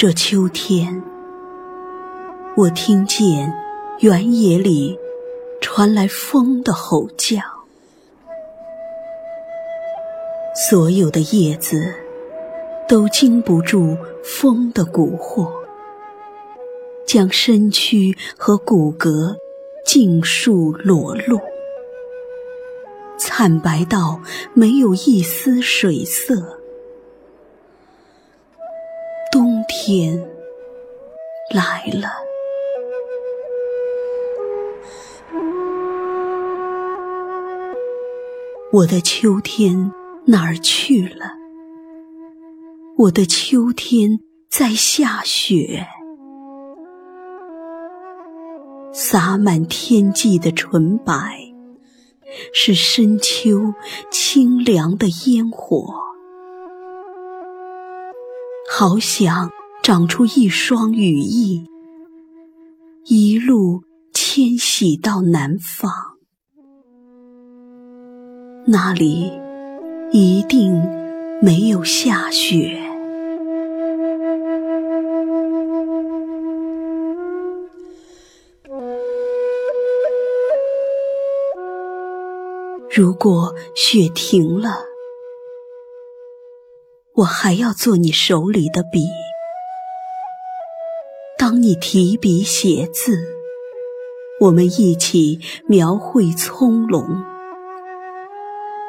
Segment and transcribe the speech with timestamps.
[0.00, 1.02] 这秋天，
[2.56, 3.52] 我听见
[3.98, 4.98] 原野里
[5.60, 7.36] 传来风的吼叫，
[10.54, 11.92] 所有的叶子
[12.88, 13.94] 都经不住
[14.24, 15.52] 风的蛊惑，
[17.06, 19.36] 将身躯和骨骼
[19.84, 21.38] 尽数裸露，
[23.18, 24.18] 惨白到
[24.54, 26.59] 没有一丝水色。
[29.92, 30.24] 天
[31.52, 32.10] 来了，
[38.72, 39.90] 我的秋天
[40.26, 41.32] 哪儿去了？
[42.98, 45.84] 我的秋天在下雪，
[48.92, 51.52] 洒满天际的纯白，
[52.54, 53.74] 是深秋
[54.08, 55.92] 清凉的烟火。
[58.72, 59.50] 好想
[59.82, 61.66] 长出一双羽翼，
[63.06, 65.90] 一路迁徙到南方，
[68.66, 69.32] 那里
[70.12, 70.80] 一定
[71.42, 72.78] 没有下雪。
[82.94, 84.90] 如果雪停了。
[87.14, 89.04] 我还要做你手里的笔，
[91.50, 93.18] 当你提笔写字，
[94.38, 97.04] 我们一起描绘葱茏，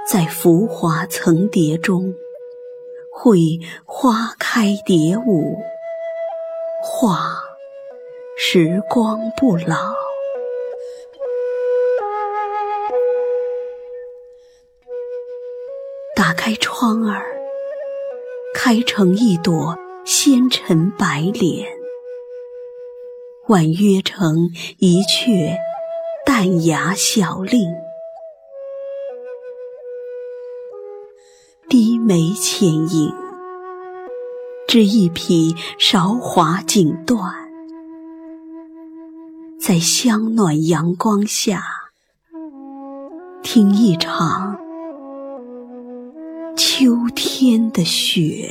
[0.08, 2.14] 在浮华层叠中，
[3.12, 5.58] 绘花开蝶舞，
[6.84, 7.18] 画
[8.38, 9.96] 时光不老。
[16.16, 17.26] 打开窗儿。
[18.54, 21.66] 开成一朵纤尘白莲，
[23.52, 25.58] 婉约成一阙
[26.26, 27.70] 淡雅小令，
[31.68, 33.14] 低眉浅吟，
[34.70, 37.30] 织一匹韶华锦缎，
[39.60, 41.62] 在香暖阳光下，
[43.44, 44.58] 听一场。
[46.56, 48.50] 秋天的雪。